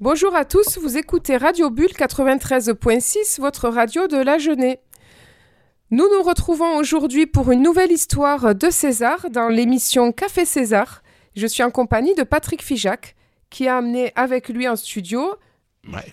Bonjour 0.00 0.34
à 0.34 0.44
tous, 0.44 0.78
vous 0.78 0.96
écoutez 0.96 1.36
Radio 1.36 1.70
Bulle 1.70 1.92
93.6, 1.92 3.40
votre 3.40 3.68
radio 3.68 4.08
de 4.08 4.16
la 4.16 4.38
Genée. 4.38 4.80
Nous 5.92 6.04
nous 6.12 6.22
retrouvons 6.24 6.76
aujourd'hui 6.76 7.26
pour 7.26 7.52
une 7.52 7.62
nouvelle 7.62 7.92
histoire 7.92 8.56
de 8.56 8.70
César 8.70 9.30
dans 9.30 9.46
l'émission 9.48 10.10
Café 10.10 10.44
César. 10.44 11.04
Je 11.36 11.46
suis 11.46 11.62
en 11.62 11.70
compagnie 11.70 12.12
de 12.16 12.24
Patrick 12.24 12.60
Fijac, 12.60 13.14
qui 13.50 13.68
a 13.68 13.76
amené 13.76 14.12
avec 14.16 14.48
lui 14.48 14.66
en 14.66 14.74
studio 14.74 15.36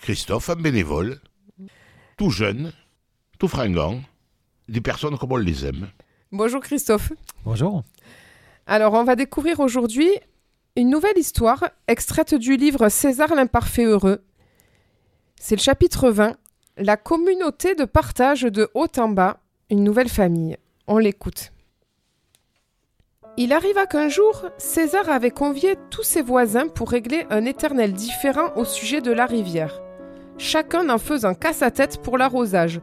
Christophe, 0.04 0.52
un 0.52 0.56
bénévole, 0.58 1.20
tout 2.18 2.30
jeune, 2.30 2.74
tout 3.40 3.48
fringant, 3.48 4.00
des 4.70 4.82
personnes 4.82 5.18
comme 5.18 5.32
on 5.32 5.38
les 5.38 5.66
aime. 5.66 5.88
Bonjour 6.32 6.62
Christophe. 6.62 7.14
Bonjour. 7.44 7.84
Alors 8.68 8.94
on 8.94 9.04
va 9.04 9.16
découvrir 9.16 9.60
aujourd'hui 9.60 10.12
une 10.78 10.90
nouvelle 10.90 11.18
histoire 11.18 11.70
extraite 11.88 12.34
du 12.34 12.56
livre 12.56 12.88
César 12.90 13.36
l'imparfait 13.36 13.84
heureux. 13.84 14.24
C'est 15.36 15.56
le 15.56 15.62
chapitre 15.62 16.10
20, 16.10 16.36
La 16.78 16.96
communauté 16.96 17.76
de 17.76 17.84
partage 17.84 18.44
de 18.44 18.70
haut 18.74 18.88
en 18.98 19.10
bas, 19.10 19.42
une 19.70 19.84
nouvelle 19.84 20.10
famille. 20.10 20.58
On 20.88 20.98
l'écoute. 20.98 21.52
Il 23.38 23.54
arriva 23.54 23.86
qu'un 23.86 24.08
jour, 24.08 24.46
César 24.58 25.10
avait 25.10 25.32
convié 25.32 25.76
tous 25.90 26.04
ses 26.04 26.22
voisins 26.22 26.68
pour 26.68 26.90
régler 26.90 27.26
un 27.30 27.46
éternel 27.46 27.94
différend 27.94 28.54
au 28.56 28.66
sujet 28.66 29.02
de 29.02 29.12
la 29.12 29.26
rivière, 29.26 29.82
chacun 30.38 30.90
en 30.90 30.98
faisant 30.98 31.34
casse 31.34 31.62
à 31.62 31.72
tête 31.72 32.02
pour 32.02 32.18
l'arrosage. 32.18 32.82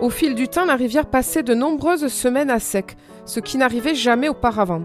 Au 0.00 0.10
fil 0.10 0.34
du 0.34 0.48
temps, 0.48 0.64
la 0.64 0.76
rivière 0.76 1.06
passait 1.06 1.42
de 1.42 1.54
nombreuses 1.54 2.08
semaines 2.08 2.50
à 2.50 2.60
sec, 2.60 2.96
ce 3.26 3.40
qui 3.40 3.58
n'arrivait 3.58 3.94
jamais 3.94 4.28
auparavant. 4.28 4.84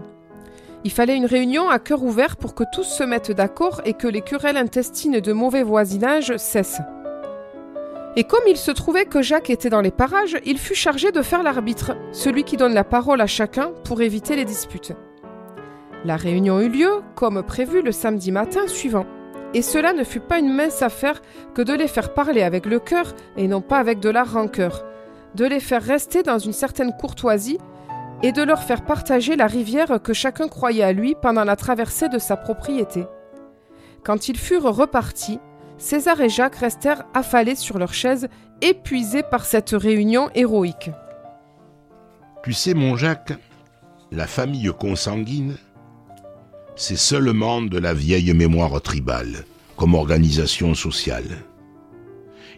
Il 0.82 0.90
fallait 0.90 1.16
une 1.16 1.26
réunion 1.26 1.68
à 1.68 1.78
cœur 1.78 2.02
ouvert 2.02 2.36
pour 2.36 2.54
que 2.54 2.64
tous 2.72 2.84
se 2.84 3.02
mettent 3.02 3.32
d'accord 3.32 3.82
et 3.84 3.92
que 3.92 4.08
les 4.08 4.22
querelles 4.22 4.56
intestines 4.56 5.20
de 5.20 5.32
mauvais 5.32 5.62
voisinage 5.62 6.36
cessent. 6.38 6.80
Et 8.16 8.24
comme 8.24 8.42
il 8.48 8.56
se 8.56 8.70
trouvait 8.70 9.04
que 9.04 9.22
Jacques 9.22 9.50
était 9.50 9.68
dans 9.68 9.82
les 9.82 9.90
parages, 9.90 10.38
il 10.44 10.58
fut 10.58 10.74
chargé 10.74 11.12
de 11.12 11.22
faire 11.22 11.42
l'arbitre, 11.42 11.92
celui 12.12 12.44
qui 12.44 12.56
donne 12.56 12.74
la 12.74 12.82
parole 12.82 13.20
à 13.20 13.26
chacun 13.26 13.72
pour 13.84 14.00
éviter 14.00 14.36
les 14.36 14.44
disputes. 14.44 14.92
La 16.04 16.16
réunion 16.16 16.60
eut 16.60 16.70
lieu, 16.70 17.02
comme 17.14 17.42
prévu, 17.42 17.82
le 17.82 17.92
samedi 17.92 18.32
matin 18.32 18.66
suivant. 18.66 19.06
Et 19.52 19.62
cela 19.62 19.92
ne 19.92 20.02
fut 20.02 20.20
pas 20.20 20.38
une 20.38 20.52
mince 20.52 20.80
affaire 20.80 21.20
que 21.54 21.62
de 21.62 21.74
les 21.74 21.88
faire 21.88 22.14
parler 22.14 22.42
avec 22.42 22.64
le 22.64 22.78
cœur 22.78 23.14
et 23.36 23.48
non 23.48 23.60
pas 23.60 23.78
avec 23.78 24.00
de 24.00 24.08
la 24.08 24.24
rancœur, 24.24 24.84
de 25.34 25.44
les 25.44 25.60
faire 25.60 25.82
rester 25.82 26.22
dans 26.22 26.38
une 26.38 26.52
certaine 26.52 26.92
courtoisie 26.98 27.58
et 28.22 28.32
de 28.32 28.42
leur 28.42 28.62
faire 28.62 28.84
partager 28.84 29.36
la 29.36 29.46
rivière 29.46 30.00
que 30.02 30.12
chacun 30.12 30.48
croyait 30.48 30.82
à 30.82 30.92
lui 30.92 31.14
pendant 31.20 31.44
la 31.44 31.56
traversée 31.56 32.08
de 32.08 32.18
sa 32.18 32.36
propriété. 32.36 33.06
Quand 34.04 34.28
ils 34.28 34.38
furent 34.38 34.74
repartis, 34.74 35.38
César 35.78 36.20
et 36.20 36.28
Jacques 36.28 36.56
restèrent 36.56 37.04
affalés 37.14 37.54
sur 37.54 37.78
leurs 37.78 37.94
chaises, 37.94 38.28
épuisés 38.60 39.22
par 39.22 39.44
cette 39.44 39.70
réunion 39.70 40.28
héroïque. 40.34 40.90
Tu 42.44 42.52
sais, 42.52 42.74
mon 42.74 42.96
Jacques, 42.96 43.32
la 44.12 44.26
famille 44.26 44.70
consanguine, 44.78 45.56
c'est 46.76 46.98
seulement 46.98 47.62
de 47.62 47.78
la 47.78 47.94
vieille 47.94 48.32
mémoire 48.34 48.80
tribale, 48.80 49.44
comme 49.76 49.94
organisation 49.94 50.74
sociale. 50.74 51.44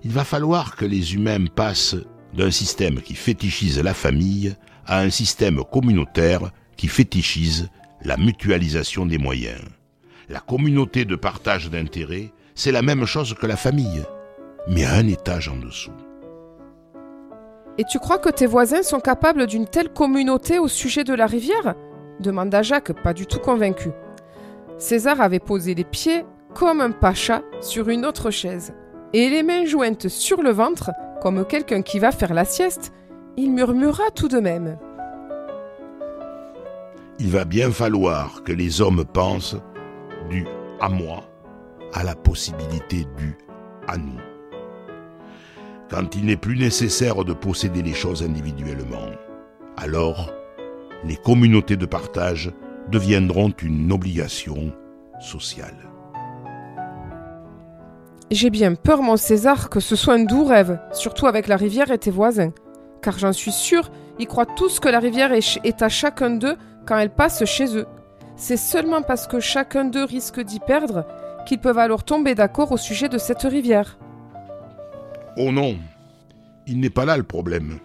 Il 0.05 0.11
va 0.11 0.25
falloir 0.25 0.77
que 0.77 0.85
les 0.85 1.15
humains 1.15 1.47
passent 1.47 1.97
d'un 2.35 2.51
système 2.51 3.01
qui 3.01 3.15
fétichise 3.15 3.81
la 3.81 3.95
famille 3.95 4.57
à 4.87 5.01
un 5.01 5.11
système 5.11 5.63
communautaire 5.65 6.51
qui 6.77 6.89
fétichise 6.89 7.69
la 8.03 8.17
mutualisation 8.17 9.07
des 9.07 9.19
moyens. 9.19 9.61
La 10.29 10.41
communauté 10.41 11.05
de 11.05 11.17
partage 11.17 11.71
d'intérêts 11.71 12.33
c'est 12.55 12.73
la 12.73 12.83
même 12.83 13.07
chose 13.07 13.35
que 13.35 13.47
la 13.47 13.57
famille, 13.57 14.03
mais 14.69 14.85
à 14.85 14.95
un 14.95 15.07
étage 15.07 15.49
en 15.49 15.57
dessous. 15.57 15.93
Et 17.79 17.85
tu 17.85 17.99
crois 17.99 18.19
que 18.19 18.29
tes 18.29 18.47
voisins 18.47 18.83
sont 18.83 19.01
capables 19.01 19.47
d'une 19.47 19.67
telle 19.67 19.89
communauté 19.89 20.59
au 20.59 20.69
sujet 20.69 21.05
de 21.05 21.15
la 21.15 21.27
rivière? 21.27 21.75
demanda 22.21 22.63
Jacques, 22.63 22.93
pas 23.03 23.15
du 23.15 23.27
tout 23.27 23.39
convaincu. 23.39 23.91
César 24.79 25.21
avait 25.21 25.41
posé 25.41 25.75
les 25.75 25.85
pieds 25.85 26.25
comme 26.55 26.81
un 26.81 26.91
pacha 26.91 27.43
sur 27.61 27.89
une 27.89 28.05
autre 28.05 28.31
chaise, 28.31 28.75
et 29.15 29.31
les 29.31 29.43
mains 29.43 29.65
jointes 29.65 30.09
sur 30.09 30.43
le 30.43 30.51
ventre, 30.51 30.91
comme 31.23 31.47
quelqu'un 31.47 31.83
qui 31.83 31.99
va 31.99 32.13
faire 32.13 32.35
la 32.35 32.45
sieste, 32.45 32.93
il 33.37 33.51
murmura 33.53 34.11
tout 34.15 34.29
de 34.29 34.39
même. 34.39 34.79
Il 37.19 37.31
va 37.31 37.45
bien 37.45 37.71
falloir 37.71 38.43
que 38.43 38.53
les 38.53 38.81
hommes 38.81 39.05
pensent 39.05 39.57
du 40.29 40.47
à 40.81 40.89
moi 40.89 41.25
à 41.93 42.03
la 42.03 42.15
possibilité 42.15 43.07
du 43.17 43.37
à 43.87 43.97
nous. 43.97 44.21
Quand 45.91 46.15
il 46.17 46.25
n'est 46.27 46.37
plus 46.37 46.57
nécessaire 46.57 47.25
de 47.25 47.33
posséder 47.33 47.83
les 47.83 47.93
choses 47.93 48.23
individuellement, 48.23 49.11
alors 49.77 50.33
les 51.05 51.17
communautés 51.17 51.77
de 51.77 51.87
partage 51.87 52.51
deviendront 52.91 53.53
une 53.63 53.93
obligation 53.93 54.73
sociale. 55.21 55.77
J'ai 58.31 58.49
bien 58.49 58.75
peur, 58.75 59.03
mon 59.03 59.19
César, 59.19 59.69
que 59.69 59.81
ce 59.81 59.95
soit 59.95 60.15
un 60.15 60.25
doux 60.25 60.45
rêve, 60.45 60.81
surtout 60.93 61.27
avec 61.27 61.49
la 61.49 61.57
rivière 61.57 61.91
et 61.91 61.99
tes 61.99 62.11
voisins. 62.11 62.53
Car 63.03 63.19
j'en 63.19 63.33
suis 63.33 63.53
sûr, 63.53 63.91
ils 64.19 64.27
croient 64.27 64.47
tous 64.47 64.79
que 64.79 64.89
la 64.89 65.01
rivière 65.01 65.33
est 65.33 65.83
à 65.83 65.89
chacun 65.89 66.31
d'eux 66.31 66.57
quand 66.87 66.99
elle 66.99 67.11
passe 67.11 67.45
chez 67.45 67.77
eux. 67.77 67.87
C'est 68.37 68.57
seulement 68.57 69.03
parce 69.03 69.27
que 69.27 69.41
chacun 69.41 69.85
d'eux 69.85 70.05
risque 70.05 70.41
d'y 70.41 70.61
perdre 70.61 71.05
qu'ils 71.47 71.59
peuvent 71.59 71.79
alors 71.79 72.05
tomber 72.05 72.35
d'accord 72.35 72.73
au 72.73 72.77
sujet 72.77 73.09
de 73.09 73.19
cette 73.19 73.43
rivière. 73.43 73.99
Oh 75.37 75.51
non, 75.51 75.77
il 76.67 76.79
n'est 76.79 76.91
pas 76.91 77.05
là 77.05 77.17
le 77.17 77.23
problème. 77.23 77.79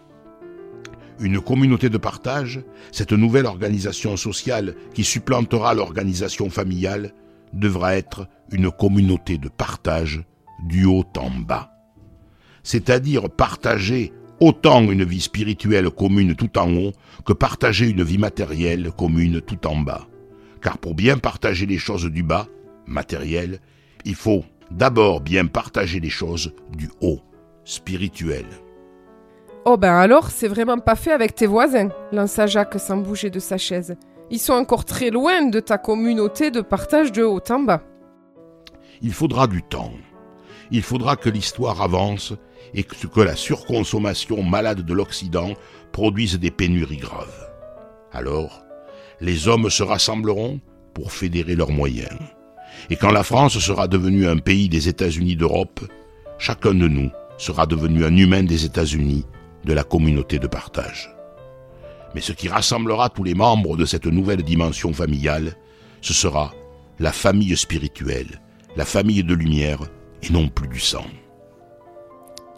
Une 1.20 1.42
communauté 1.42 1.90
de 1.90 1.98
partage, 1.98 2.62
cette 2.92 3.14
nouvelle 3.14 3.48
organisation 3.48 4.18
sociale 4.18 4.76
qui 4.94 5.04
supplantera 5.04 5.74
l'organisation 5.74 6.50
familiale, 6.50 7.14
devra 7.54 7.96
être 7.96 8.28
une 8.52 8.70
communauté 8.70 9.38
de 9.40 9.50
partage 9.50 10.24
du 10.64 10.86
haut 10.86 11.06
en 11.18 11.32
bas. 11.32 11.72
C'est-à-dire 12.62 13.30
partager 13.30 14.14
autant 14.40 14.82
une 14.82 15.04
vie 15.04 15.22
spirituelle 15.22 15.90
commune 15.90 16.36
tout 16.36 16.58
en 16.58 16.72
haut 16.76 16.92
que 17.26 17.34
partager 17.34 17.90
une 17.90 18.04
vie 18.04 18.18
matérielle 18.18 18.92
commune 18.98 19.42
tout 19.42 19.66
en 19.68 19.78
bas. 19.78 20.08
Car 20.62 20.78
pour 20.78 20.96
bien 20.96 21.18
partager 21.18 21.66
les 21.66 21.78
choses 21.78 22.06
du 22.06 22.24
bas, 22.24 22.48
matériel, 22.86 23.60
il 24.06 24.16
faut 24.16 24.44
d'abord 24.72 25.22
bien 25.22 25.46
partager 25.46 26.00
les 26.00 26.10
choses 26.10 26.54
du 26.76 26.90
haut, 27.02 27.20
spirituel. 27.64 28.46
Oh 29.66 29.76
ben 29.76 29.94
alors, 29.94 30.32
c'est 30.32 30.48
vraiment 30.48 30.78
pas 30.78 30.96
fait 30.96 31.12
avec 31.12 31.36
tes 31.36 31.46
voisins, 31.46 31.90
lança 32.12 32.48
Jacques 32.48 32.80
sans 32.80 32.98
bouger 32.98 33.30
de 33.30 33.40
sa 33.40 33.58
chaise. 33.58 33.98
Ils 34.30 34.40
sont 34.40 34.54
encore 34.54 34.86
très 34.86 35.10
loin 35.10 35.48
de 35.48 35.60
ta 35.60 35.78
communauté 35.78 36.52
de 36.52 36.62
partage 36.62 37.12
de 37.12 37.24
haut 37.24 37.42
en 37.50 37.60
bas. 37.60 37.82
Il 39.02 39.14
faudra 39.14 39.48
du 39.48 39.64
temps. 39.64 39.92
Il 40.72 40.82
faudra 40.82 41.16
que 41.16 41.30
l'histoire 41.30 41.82
avance 41.82 42.34
et 42.74 42.84
que 42.84 43.22
la 43.22 43.36
surconsommation 43.36 44.44
malade 44.44 44.82
de 44.82 44.94
l'Occident 44.94 45.54
produise 45.92 46.40
des 46.40 46.52
pénuries 46.52 46.98
graves. 46.98 47.48
Alors, 48.12 48.64
les 49.22 49.48
hommes 49.48 49.70
se 49.70 49.84
rassembleront 49.84 50.60
pour 50.94 51.12
fédérer 51.12 51.56
leurs 51.56 51.72
moyens. 51.72 52.18
Et 52.90 52.96
quand 52.96 53.12
la 53.12 53.24
France 53.24 53.58
sera 53.60 53.88
devenue 53.88 54.28
un 54.28 54.38
pays 54.38 54.70
des 54.70 54.88
États-Unis 54.88 55.36
d'Europe, 55.36 55.82
chacun 56.38 56.74
de 56.74 56.88
nous 56.88 57.10
sera 57.38 57.66
devenu 57.66 58.06
un 58.06 58.16
humain 58.16 58.44
des 58.44 58.66
États-Unis, 58.66 59.26
de 59.66 59.74
la 59.74 59.84
communauté 59.84 60.40
de 60.40 60.48
partage. 60.48 61.14
Mais 62.16 62.22
ce 62.22 62.32
qui 62.32 62.48
rassemblera 62.48 63.10
tous 63.10 63.24
les 63.24 63.36
membres 63.36 63.76
de 63.76 63.86
cette 63.86 64.06
nouvelle 64.06 64.44
dimension 64.44 64.94
familiale, 64.94 65.56
ce 66.02 66.14
sera 66.14 66.54
la 67.00 67.12
famille 67.12 67.56
spirituelle, 67.58 68.42
la 68.76 68.86
famille 68.86 69.24
de 69.24 69.34
lumière 69.34 69.82
et 70.24 70.32
non 70.32 70.48
plus 70.48 70.68
du 70.68 70.80
sang. 70.80 71.06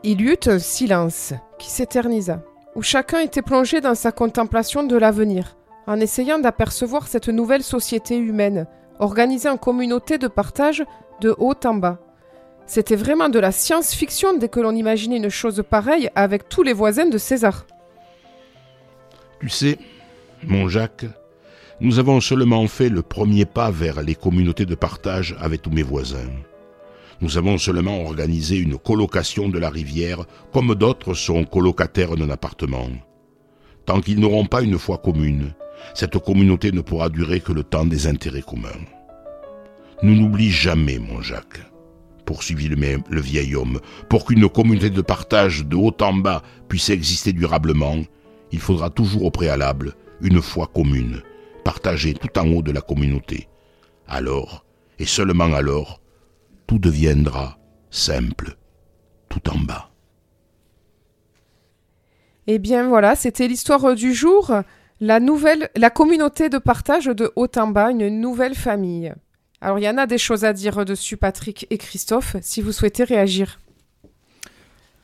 Il 0.03 0.21
y 0.21 0.25
eut 0.25 0.39
un 0.47 0.59
silence 0.59 1.33
qui 1.57 1.69
s'éternisa, 1.69 2.41
où 2.75 2.81
chacun 2.81 3.19
était 3.19 3.41
plongé 3.41 3.81
dans 3.81 3.95
sa 3.95 4.13
contemplation 4.13 4.83
de 4.83 4.95
l'avenir, 4.95 5.57
en 5.87 5.99
essayant 5.99 6.39
d'apercevoir 6.39 7.07
cette 7.07 7.27
nouvelle 7.27 7.63
société 7.63 8.17
humaine, 8.17 8.65
organisé 8.99 9.49
en 9.49 9.57
communauté 9.57 10.17
de 10.17 10.27
partage 10.27 10.85
de 11.19 11.35
haut 11.37 11.55
en 11.65 11.73
bas. 11.73 11.99
C'était 12.65 12.95
vraiment 12.95 13.27
de 13.27 13.39
la 13.39 13.51
science-fiction 13.51 14.37
dès 14.37 14.47
que 14.47 14.61
l'on 14.61 14.75
imaginait 14.75 15.17
une 15.17 15.29
chose 15.29 15.63
pareille 15.69 16.09
avec 16.15 16.47
tous 16.47 16.63
les 16.63 16.73
voisins 16.73 17.07
de 17.07 17.17
César. 17.17 17.65
Tu 19.41 19.49
sais, 19.49 19.79
mon 20.43 20.69
Jacques, 20.69 21.07
nous 21.81 21.99
avons 21.99 22.21
seulement 22.21 22.65
fait 22.67 22.89
le 22.89 23.01
premier 23.01 23.45
pas 23.45 23.69
vers 23.71 24.01
les 24.01 24.15
communautés 24.15 24.65
de 24.65 24.75
partage 24.75 25.35
avec 25.41 25.61
tous 25.61 25.71
mes 25.71 25.83
voisins. 25.83 26.29
Nous 27.21 27.37
avons 27.37 27.57
seulement 27.57 28.03
organisé 28.03 28.57
une 28.57 28.77
colocation 28.77 29.49
de 29.49 29.59
la 29.59 29.69
rivière 29.69 30.25
comme 30.53 30.73
d'autres 30.75 31.13
sont 31.13 31.43
colocataires 31.43 32.15
d'un 32.15 32.29
appartement. 32.29 32.89
Tant 33.85 34.01
qu'ils 34.01 34.19
n'auront 34.19 34.45
pas 34.45 34.61
une 34.61 34.77
foi 34.77 34.97
commune, 34.97 35.53
cette 35.93 36.17
communauté 36.19 36.71
ne 36.71 36.81
pourra 36.81 37.09
durer 37.09 37.41
que 37.41 37.51
le 37.51 37.63
temps 37.63 37.85
des 37.85 38.07
intérêts 38.07 38.41
communs. 38.41 38.85
Nous 40.01 40.15
n'oublie 40.15 40.51
jamais, 40.51 40.99
mon 40.99 41.21
Jacques. 41.21 41.59
poursuivit 42.29 42.69
le, 42.69 42.77
le 43.09 43.21
vieil 43.21 43.55
homme. 43.55 43.79
Pour 44.07 44.23
qu'une 44.23 44.47
communauté 44.47 44.91
de 44.91 45.01
partage 45.01 45.65
de 45.65 45.75
haut 45.75 45.97
en 45.99 46.13
bas 46.13 46.43
puisse 46.67 46.91
exister 46.91 47.33
durablement, 47.33 47.97
il 48.51 48.59
faudra 48.59 48.91
toujours 48.91 49.25
au 49.25 49.31
préalable 49.31 49.95
une 50.21 50.39
foi 50.39 50.67
commune, 50.67 51.23
partagée 51.63 52.13
tout 52.13 52.37
en 52.37 52.47
haut 52.51 52.61
de 52.61 52.71
la 52.71 52.81
communauté. 52.81 53.47
Alors, 54.07 54.63
et 54.99 55.05
seulement 55.05 55.51
alors, 55.55 56.01
tout 56.69 56.77
deviendra 56.77 57.57
simple, 57.89 58.55
tout 59.27 59.49
en 59.49 59.57
bas. 59.57 59.89
Eh 62.45 62.59
bien 62.59 62.87
voilà, 62.87 63.15
c'était 63.15 63.47
l'histoire 63.47 63.95
du 63.95 64.13
jour. 64.13 64.53
La 64.99 65.19
nouvelle, 65.19 65.71
la 65.75 65.89
communauté 65.89 66.47
de 66.47 66.59
partage 66.59 67.05
de 67.05 67.31
haut 67.35 67.47
en 67.55 67.67
bas, 67.69 67.89
une 67.89 68.21
nouvelle 68.21 68.53
famille. 68.53 69.11
Alors 69.61 69.79
il 69.79 69.83
y 69.83 69.89
en 69.89 69.97
a 69.97 70.05
des 70.05 70.19
choses 70.19 70.45
à 70.45 70.53
dire 70.53 70.85
dessus, 70.85 71.17
Patrick 71.17 71.65
et 71.71 71.79
Christophe, 71.79 72.35
si 72.41 72.61
vous 72.61 72.71
souhaitez 72.71 73.03
réagir. 73.03 73.59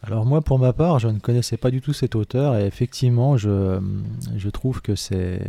Alors 0.03 0.23
moi, 0.23 0.41
pour 0.41 0.59
ma 0.59 0.71
part, 0.71 0.99
je 0.99 1.07
ne 1.07 1.17
connaissais 1.17 1.57
pas 1.57 1.71
du 1.71 1.81
tout 1.81 1.93
cet 1.93 2.13
auteur 2.13 2.55
et 2.57 2.65
effectivement, 2.67 3.37
je, 3.37 3.79
je 4.37 4.49
trouve 4.51 4.83
que 4.83 4.93
c'est 4.93 5.41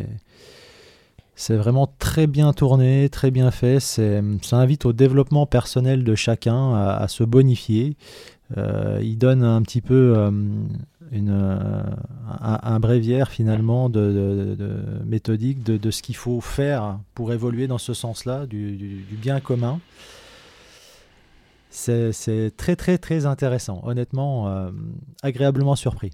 c'est 1.38 1.56
vraiment 1.56 1.86
très 1.98 2.26
bien 2.26 2.54
tourné, 2.54 3.10
très 3.10 3.30
bien 3.30 3.50
fait. 3.50 3.78
Ça 3.78 4.56
invite 4.56 4.86
au 4.86 4.94
développement 4.94 5.44
personnel 5.44 6.02
de 6.02 6.14
chacun 6.14 6.74
à, 6.74 7.06
se 7.08 7.24
bonifier. 7.24 7.94
Euh, 8.56 9.00
il 9.02 9.18
donne 9.18 9.42
un 9.42 9.60
petit 9.60 9.82
peu 9.82 10.14
euh, 10.16 10.30
euh, 11.12 11.82
un, 12.40 12.80
bréviaire 12.80 13.28
finalement 13.28 13.90
de, 13.90 14.56
méthodique 15.04 15.62
de, 15.62 15.90
ce 15.90 16.00
qu'il 16.00 16.16
faut 16.16 16.40
faire 16.40 17.00
pour 17.14 17.34
évoluer 17.34 17.66
dans 17.66 17.78
ce 17.78 17.92
sens-là, 17.92 18.46
du, 18.46 19.04
bien 19.10 19.38
commun. 19.38 19.78
C'est 21.68 22.50
très 22.56 22.76
très 22.76 22.96
très 22.96 23.26
intéressant, 23.26 23.82
honnêtement, 23.84 24.70
agréablement 25.22 25.76
surpris. 25.76 26.12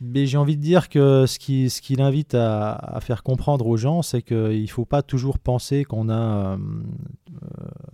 Mais 0.00 0.26
j'ai 0.26 0.36
envie 0.36 0.56
de 0.56 0.62
dire 0.62 0.88
que 0.88 1.24
ce 1.26 1.38
qui, 1.38 1.70
ce 1.70 1.80
qui 1.80 1.96
l'invite 1.96 2.34
à, 2.34 2.98
faire 3.00 3.22
comprendre 3.22 3.66
aux 3.66 3.76
gens, 3.76 4.02
c'est 4.02 4.22
qu'il 4.22 4.62
ne 4.62 4.66
faut 4.66 4.84
pas 4.84 5.02
toujours 5.02 5.38
penser 5.38 5.84
qu'on 5.84 6.10
a 6.10 6.56
euh, 6.56 6.58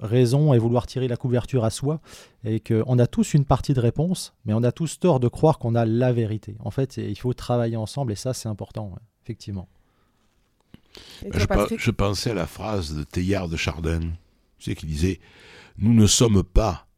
raison 0.01 0.53
et 0.53 0.59
vouloir 0.59 0.87
tirer 0.87 1.07
la 1.07 1.17
couverture 1.17 1.65
à 1.65 1.71
soi, 1.71 2.01
et 2.45 2.59
qu'on 2.59 2.99
a 2.99 3.07
tous 3.07 3.35
une 3.35 3.45
partie 3.45 3.73
de 3.73 3.81
réponse, 3.81 4.35
mais 4.45 4.53
on 4.53 4.65
a 4.65 4.73
tous 4.73 4.99
tort 4.99 5.21
de 5.21 5.29
croire 5.29 5.59
qu'on 5.59 5.75
a 5.75 5.85
la 5.85 6.13
vérité. 6.13 6.57
En 6.61 6.71
fait, 6.71 6.97
il 6.97 7.19
faut 7.19 7.35
travailler 7.35 7.77
ensemble, 7.77 8.13
et 8.13 8.17
ça, 8.17 8.35
c'est 8.35 8.49
important, 8.49 8.95
effectivement. 9.23 9.69
je, 11.23 11.91
pensais 11.91 12.31
à 12.33 12.35
la 12.35 12.47
phrase 12.47 12.95
de 12.97 13.05
Teilhard 13.05 13.49
de 13.49 13.57
Chardin, 13.57 14.01
tu 14.59 14.71
sais, 14.71 14.75
qui 14.75 14.87
disait 14.87 15.21
Nous 15.79 15.95
ne 15.95 16.07
sommes 16.07 16.43
pas 16.43 16.89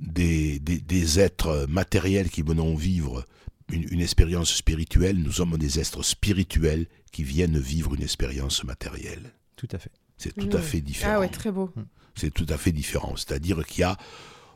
des, 0.00 0.58
des, 0.58 0.80
des 0.80 1.20
êtres 1.20 1.66
matériels 1.68 2.28
qui 2.28 2.42
venons 2.42 2.74
vivre 2.74 3.24
une, 3.70 4.00
expérience 4.00 4.54
spirituelle, 4.54 5.16
nous 5.16 5.32
sommes 5.32 5.56
des 5.56 5.80
êtres 5.80 6.02
spirituels 6.02 6.86
qui 7.12 7.22
viennent 7.22 7.58
vivre 7.58 7.94
une 7.94 8.02
expérience 8.02 8.64
matérielle. 8.64 9.32
Tout 9.56 9.68
à 9.72 9.78
fait. 9.78 9.90
C'est 10.16 10.34
tout 10.34 10.54
à 10.56 10.60
fait 10.60 10.80
différent. 10.80 11.14
Ah 11.16 11.20
ouais, 11.20 11.28
très 11.28 11.50
beau. 11.50 11.70
Hmm. 11.74 11.84
C'est 12.14 12.32
tout 12.32 12.46
à 12.48 12.56
fait 12.56 12.72
différent. 12.72 13.14
C'est-à-dire 13.16 13.64
qu'il 13.66 13.80
y 13.80 13.84
a, 13.84 13.96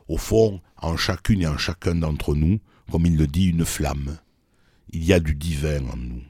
au 0.07 0.17
fond, 0.17 0.61
en 0.77 0.95
chacune 0.95 1.41
et 1.41 1.47
en 1.47 1.57
chacun 1.57 1.95
d'entre 1.95 2.35
nous, 2.35 2.59
comme 2.91 3.05
il 3.05 3.17
le 3.17 3.27
dit, 3.27 3.47
une 3.47 3.65
flamme. 3.65 4.17
Il 4.91 5.03
y 5.03 5.13
a 5.13 5.19
du 5.19 5.35
divin 5.35 5.85
en 5.87 5.97
nous. 5.97 6.23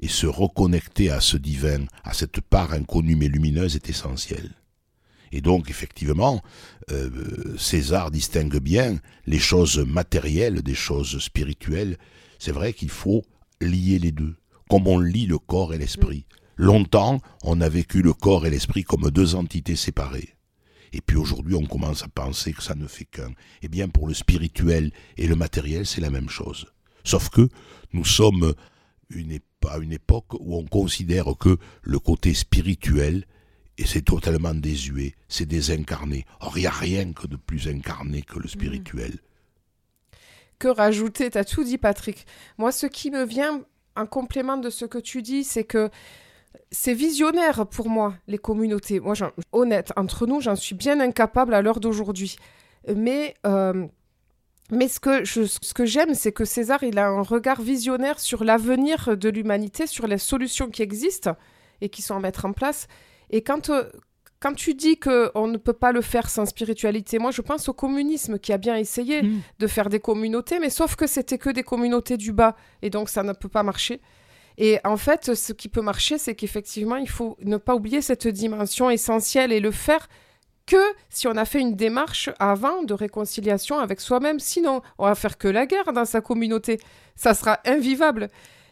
Et 0.00 0.08
se 0.08 0.26
reconnecter 0.26 1.10
à 1.10 1.20
ce 1.20 1.36
divin, 1.36 1.86
à 2.04 2.12
cette 2.12 2.40
part 2.40 2.72
inconnue 2.72 3.16
mais 3.16 3.28
lumineuse, 3.28 3.76
est 3.76 3.88
essentiel. 3.88 4.50
Et 5.32 5.40
donc, 5.40 5.70
effectivement, 5.70 6.42
euh, 6.90 7.56
César 7.58 8.10
distingue 8.10 8.58
bien 8.58 8.98
les 9.26 9.38
choses 9.38 9.78
matérielles 9.78 10.62
des 10.62 10.74
choses 10.74 11.18
spirituelles. 11.18 11.98
C'est 12.38 12.52
vrai 12.52 12.72
qu'il 12.72 12.90
faut 12.90 13.24
lier 13.60 13.98
les 13.98 14.12
deux, 14.12 14.36
comme 14.68 14.86
on 14.86 14.98
lie 14.98 15.26
le 15.26 15.38
corps 15.38 15.74
et 15.74 15.78
l'esprit. 15.78 16.26
Longtemps, 16.56 17.20
on 17.42 17.60
a 17.60 17.68
vécu 17.68 18.02
le 18.02 18.12
corps 18.12 18.46
et 18.46 18.50
l'esprit 18.50 18.84
comme 18.84 19.10
deux 19.10 19.34
entités 19.34 19.76
séparées. 19.76 20.36
Et 20.92 21.00
puis 21.00 21.16
aujourd'hui, 21.16 21.54
on 21.54 21.66
commence 21.66 22.02
à 22.02 22.08
penser 22.08 22.52
que 22.52 22.62
ça 22.62 22.74
ne 22.74 22.86
fait 22.86 23.04
qu'un. 23.04 23.32
Eh 23.62 23.68
bien, 23.68 23.88
pour 23.88 24.08
le 24.08 24.14
spirituel 24.14 24.92
et 25.18 25.26
le 25.26 25.36
matériel, 25.36 25.86
c'est 25.86 26.00
la 26.00 26.10
même 26.10 26.30
chose. 26.30 26.66
Sauf 27.04 27.28
que 27.28 27.48
nous 27.92 28.04
sommes 28.04 28.54
une, 29.10 29.38
à 29.68 29.78
une 29.78 29.92
époque 29.92 30.32
où 30.40 30.56
on 30.56 30.64
considère 30.64 31.26
que 31.38 31.58
le 31.82 31.98
côté 31.98 32.32
spirituel 32.34 33.26
et 33.78 33.86
c'est 33.86 34.02
totalement 34.02 34.54
désuet, 34.54 35.14
c'est 35.28 35.46
désincarné. 35.46 36.24
Or, 36.40 36.56
il 36.56 36.62
n'y 36.62 36.66
a 36.66 36.70
rien 36.70 37.12
que 37.12 37.26
de 37.26 37.36
plus 37.36 37.68
incarné 37.68 38.22
que 38.22 38.38
le 38.38 38.48
spirituel. 38.48 39.18
Que 40.58 40.68
rajouter? 40.68 41.30
T'as 41.30 41.44
tout 41.44 41.64
dit, 41.64 41.76
Patrick. 41.76 42.26
Moi, 42.56 42.72
ce 42.72 42.86
qui 42.86 43.10
me 43.10 43.24
vient 43.24 43.62
en 43.94 44.06
complément 44.06 44.56
de 44.56 44.70
ce 44.70 44.86
que 44.86 44.98
tu 44.98 45.20
dis, 45.20 45.44
c'est 45.44 45.64
que 45.64 45.90
c'est 46.70 46.94
visionnaire 46.94 47.66
pour 47.66 47.90
moi, 47.90 48.14
les 48.26 48.38
communautés. 48.38 48.98
Moi, 48.98 49.14
honnête, 49.52 49.92
entre 49.96 50.26
nous, 50.26 50.40
j'en 50.40 50.56
suis 50.56 50.74
bien 50.74 50.98
incapable 51.00 51.52
à 51.52 51.60
l'heure 51.60 51.80
d'aujourd'hui. 51.80 52.36
Mais, 52.94 53.34
euh, 53.46 53.86
mais 54.70 54.88
ce 54.88 55.00
que, 55.00 55.24
ce 55.26 55.74
que 55.74 55.84
j'aime, 55.84 56.14
c'est 56.14 56.32
que 56.32 56.46
César, 56.46 56.82
il 56.82 56.98
a 56.98 57.08
un 57.08 57.22
regard 57.22 57.60
visionnaire 57.60 58.20
sur 58.20 58.42
l'avenir 58.42 59.18
de 59.18 59.28
l'humanité, 59.28 59.86
sur 59.86 60.06
les 60.06 60.18
solutions 60.18 60.70
qui 60.70 60.82
existent 60.82 61.36
et 61.82 61.90
qui 61.90 62.00
sont 62.00 62.16
à 62.16 62.20
mettre 62.20 62.46
en 62.46 62.52
place. 62.52 62.88
Et 63.30 63.42
quand, 63.42 63.70
euh, 63.70 63.84
quand 64.40 64.54
tu 64.54 64.74
dis 64.74 64.98
qu'on 64.98 65.46
ne 65.46 65.56
peut 65.56 65.72
pas 65.72 65.92
le 65.92 66.00
faire 66.00 66.28
sans 66.30 66.46
spiritualité, 66.46 67.18
moi 67.18 67.30
je 67.30 67.42
pense 67.42 67.68
au 67.68 67.72
communisme 67.72 68.38
qui 68.38 68.52
a 68.52 68.58
bien 68.58 68.76
essayé 68.76 69.22
mm. 69.22 69.40
de 69.58 69.66
faire 69.66 69.88
des 69.88 70.00
communautés, 70.00 70.58
mais 70.58 70.70
sauf 70.70 70.96
que 70.96 71.06
c'était 71.06 71.38
que 71.38 71.50
des 71.50 71.62
communautés 71.62 72.16
du 72.16 72.32
bas, 72.32 72.56
et 72.82 72.90
donc 72.90 73.08
ça 73.08 73.22
ne 73.22 73.32
peut 73.32 73.48
pas 73.48 73.62
marcher. 73.62 74.00
Et 74.58 74.78
en 74.84 74.96
fait, 74.96 75.34
ce 75.34 75.52
qui 75.52 75.68
peut 75.68 75.82
marcher, 75.82 76.16
c'est 76.18 76.34
qu'effectivement, 76.34 76.96
il 76.96 77.08
faut 77.08 77.36
ne 77.42 77.58
pas 77.58 77.74
oublier 77.74 78.00
cette 78.00 78.26
dimension 78.26 78.88
essentielle 78.88 79.52
et 79.52 79.60
le 79.60 79.70
faire 79.70 80.08
que 80.66 80.76
si 81.08 81.28
on 81.28 81.36
a 81.36 81.44
fait 81.44 81.60
une 81.60 81.76
démarche 81.76 82.28
avant 82.38 82.82
de 82.82 82.92
réconciliation 82.92 83.78
avec 83.78 84.00
soi-même. 84.00 84.40
Sinon, 84.40 84.82
on 84.98 85.06
va 85.06 85.14
faire 85.14 85.38
que 85.38 85.48
la 85.48 85.66
guerre 85.66 85.92
dans 85.92 86.04
sa 86.04 86.20
communauté. 86.20 86.78
Ça 87.14 87.34
sera 87.34 87.60
invivable. 87.64 88.28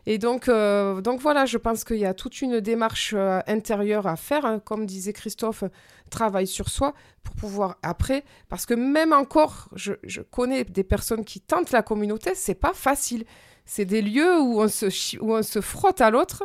Et 0.06 0.18
donc, 0.18 0.48
euh, 0.48 1.00
donc 1.00 1.20
voilà, 1.20 1.46
je 1.46 1.56
pense 1.56 1.84
qu'il 1.84 1.96
y 1.96 2.04
a 2.04 2.12
toute 2.12 2.42
une 2.42 2.60
démarche 2.60 3.14
euh, 3.16 3.40
intérieure 3.46 4.06
à 4.06 4.16
faire, 4.16 4.44
hein. 4.44 4.58
comme 4.58 4.84
disait 4.84 5.14
Christophe, 5.14 5.64
travail 6.10 6.46
sur 6.46 6.68
soi 6.68 6.94
pour 7.22 7.34
pouvoir 7.36 7.78
après, 7.82 8.22
parce 8.50 8.66
que 8.66 8.74
même 8.74 9.12
encore, 9.14 9.68
je, 9.74 9.94
je 10.02 10.20
connais 10.20 10.64
des 10.64 10.84
personnes 10.84 11.24
qui 11.24 11.40
tentent 11.40 11.72
la 11.72 11.82
communauté, 11.82 12.32
c'est 12.34 12.54
pas 12.54 12.74
facile. 12.74 13.24
C'est 13.64 13.86
des 13.86 14.02
lieux 14.02 14.40
où 14.40 14.60
on 14.60 14.68
se, 14.68 15.18
où 15.20 15.34
on 15.34 15.42
se 15.42 15.62
frotte 15.62 16.02
à 16.02 16.10
l'autre, 16.10 16.42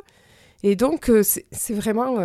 et 0.63 0.77
donc 0.77 1.09
euh, 1.09 1.21
c'est 1.21 1.73
vraiment. 1.73 2.17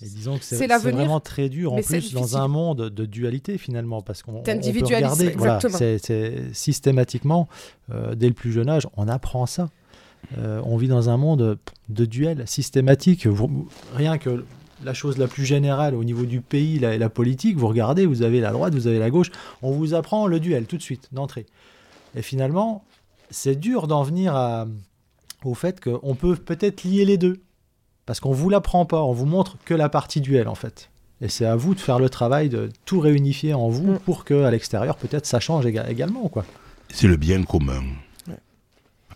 Et 0.00 0.08
disons 0.08 0.38
que 0.38 0.44
c'est 0.44 0.68
vraiment 0.68 1.18
très 1.18 1.48
dur 1.48 1.72
en 1.72 1.80
plus 1.80 2.12
dans 2.12 2.36
un 2.36 2.46
monde 2.46 2.90
de 2.90 3.04
dualité 3.06 3.56
finalement 3.58 4.02
parce 4.02 4.22
qu'on 4.22 4.42
peut 4.42 4.52
regarder 4.52 5.30
voilà, 5.30 5.58
c'est 5.80 6.54
systématiquement 6.54 7.48
dès 7.88 8.28
le 8.28 8.34
plus 8.34 8.52
jeune 8.52 8.68
âge 8.68 8.86
on 8.98 9.08
apprend 9.08 9.46
ça 9.46 9.70
euh, 10.38 10.60
on 10.64 10.76
vit 10.76 10.88
dans 10.88 11.08
un 11.08 11.16
monde 11.16 11.58
de 11.88 12.04
duel 12.04 12.42
systématique. 12.46 13.28
rien 13.94 14.18
que 14.18 14.44
la 14.84 14.92
chose 14.92 15.16
la 15.18 15.26
plus 15.26 15.44
générale 15.44 15.94
au 15.94 16.04
niveau 16.04 16.26
du 16.26 16.40
pays 16.40 16.78
la, 16.78 16.98
la 16.98 17.08
politique, 17.08 17.56
vous 17.56 17.68
regardez, 17.68 18.06
vous 18.06 18.22
avez 18.22 18.40
la 18.40 18.52
droite, 18.52 18.74
vous 18.74 18.86
avez 18.86 18.98
la 18.98 19.10
gauche, 19.10 19.30
on 19.62 19.70
vous 19.70 19.94
apprend 19.94 20.26
le 20.26 20.40
duel 20.40 20.66
tout 20.66 20.76
de 20.76 20.82
suite, 20.82 21.08
d'entrée. 21.12 21.46
Et 22.14 22.22
finalement, 22.22 22.84
c'est 23.30 23.56
dur 23.56 23.86
d'en 23.86 24.02
venir 24.02 24.34
au 25.44 25.54
fait 25.54 25.80
qu'on 25.80 26.14
peut 26.14 26.36
peut-être 26.36 26.84
lier 26.84 27.04
les 27.04 27.18
deux. 27.18 27.40
Parce 28.04 28.20
qu'on 28.20 28.30
ne 28.30 28.34
vous 28.34 28.48
l'apprend 28.48 28.86
pas, 28.86 29.02
on 29.02 29.12
vous 29.12 29.26
montre 29.26 29.56
que 29.64 29.74
la 29.74 29.88
partie 29.88 30.20
duel 30.20 30.48
en 30.48 30.54
fait. 30.54 30.90
Et 31.20 31.28
c'est 31.28 31.46
à 31.46 31.56
vous 31.56 31.74
de 31.74 31.80
faire 31.80 31.98
le 31.98 32.08
travail 32.08 32.48
de 32.48 32.70
tout 32.84 33.00
réunifier 33.00 33.54
en 33.54 33.68
vous 33.68 33.94
mm. 33.94 33.98
pour 34.00 34.24
que 34.24 34.44
à 34.44 34.50
l'extérieur 34.50 34.96
peut-être 34.96 35.26
ça 35.26 35.40
change 35.40 35.66
également 35.66 36.28
quoi. 36.28 36.44
C'est 36.90 37.08
le 37.08 37.16
bien 37.16 37.42
commun. 37.42 37.82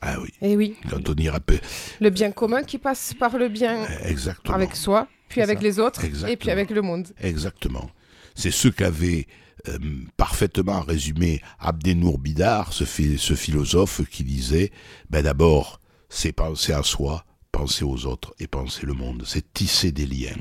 Ah 0.00 0.16
oui. 0.20 0.30
Et 0.40 0.52
eh 0.52 0.56
oui. 0.56 0.76
Quand 0.88 1.08
on 1.08 1.14
Le 1.14 2.10
bien 2.10 2.32
commun 2.32 2.62
qui 2.62 2.78
passe 2.78 3.14
par 3.14 3.36
le 3.36 3.48
bien 3.48 3.86
Exactement. 4.04 4.54
avec 4.54 4.74
soi, 4.74 5.08
puis 5.28 5.42
avec 5.42 5.60
les 5.60 5.78
autres, 5.78 6.04
et 6.26 6.36
puis 6.36 6.50
avec 6.50 6.70
le 6.70 6.82
monde. 6.82 7.08
Exactement. 7.20 7.90
C'est 8.34 8.50
ce 8.50 8.68
qu'avait 8.68 9.26
euh, 9.68 9.78
parfaitement 10.16 10.80
résumé 10.80 11.42
Abdenour 11.58 12.18
Bidar, 12.18 12.72
ce, 12.72 12.84
ce 12.86 13.34
philosophe 13.34 14.02
qui 14.08 14.24
disait 14.24 14.70
ben 15.10 15.22
d'abord, 15.22 15.80
c'est 16.08 16.32
penser 16.32 16.72
à 16.72 16.82
soi, 16.82 17.24
penser 17.52 17.84
aux 17.84 18.06
autres 18.06 18.34
et 18.38 18.46
penser 18.46 18.86
le 18.86 18.94
monde. 18.94 19.24
C'est 19.26 19.52
tisser 19.52 19.92
des 19.92 20.06
liens. 20.06 20.36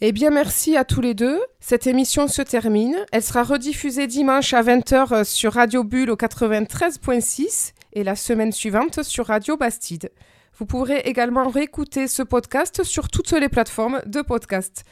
Eh 0.00 0.12
bien, 0.12 0.30
merci 0.30 0.76
à 0.76 0.84
tous 0.84 1.00
les 1.00 1.14
deux. 1.14 1.40
Cette 1.60 1.86
émission 1.86 2.26
se 2.26 2.42
termine. 2.42 2.96
Elle 3.12 3.22
sera 3.22 3.44
rediffusée 3.44 4.06
dimanche 4.06 4.52
à 4.52 4.62
20h 4.62 5.14
euh, 5.14 5.24
sur 5.24 5.52
Radio 5.52 5.84
Bulle 5.84 6.10
au 6.10 6.16
93.6 6.16 7.72
et 7.92 8.02
la 8.02 8.16
semaine 8.16 8.50
suivante 8.52 9.02
sur 9.04 9.26
Radio 9.26 9.56
Bastide. 9.56 10.10
Vous 10.58 10.66
pourrez 10.66 10.98
également 11.04 11.48
réécouter 11.48 12.08
ce 12.08 12.22
podcast 12.22 12.82
sur 12.82 13.08
toutes 13.08 13.32
les 13.32 13.48
plateformes 13.48 14.02
de 14.06 14.20
podcast. 14.20 14.84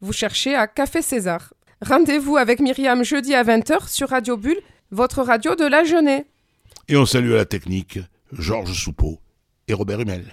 Vous 0.00 0.12
cherchez 0.12 0.54
à 0.54 0.66
Café 0.66 1.02
César. 1.02 1.52
Rendez-vous 1.82 2.38
avec 2.38 2.60
Myriam 2.60 3.04
jeudi 3.04 3.34
à 3.34 3.44
20h 3.44 3.88
sur 3.88 4.08
Radio 4.08 4.38
Bulle, 4.38 4.60
votre 4.90 5.22
radio 5.22 5.54
de 5.54 5.64
la 5.66 5.84
jeunesse. 5.84 6.24
Et 6.88 6.96
on 6.96 7.04
salue 7.04 7.32
à 7.32 7.36
la 7.36 7.44
technique 7.44 7.98
Georges 8.32 8.72
Soupeau 8.72 9.20
et 9.68 9.74
Robert 9.74 10.00
Hummel. 10.00 10.24